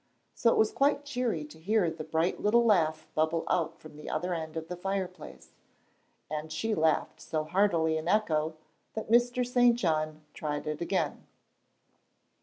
So 0.33 0.49
it 0.49 0.57
was 0.57 0.71
quite 0.71 1.05
cheery 1.05 1.45
to 1.45 1.59
hear 1.59 1.91
the 1.91 2.03
bright 2.03 2.41
little 2.41 2.65
laugh 2.65 3.07
bubble 3.13 3.43
out 3.47 3.77
from 3.77 3.95
the 3.97 4.09
other 4.09 4.33
end 4.33 4.57
of 4.57 4.67
the 4.67 4.75
fireplace, 4.75 5.51
and 6.27 6.51
she 6.51 6.73
laughed 6.73 7.21
so 7.21 7.43
heartily 7.43 7.97
in 7.97 8.07
echo, 8.07 8.55
that 8.95 9.11
Mr. 9.11 9.45
St. 9.45 9.75
John 9.77 10.23
tried 10.33 10.65
it 10.65 10.81
again. 10.81 11.27